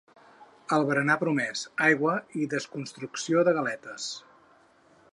[0.77, 2.15] El berenar promès: aigua
[2.45, 4.09] i desconstrucció de galetes.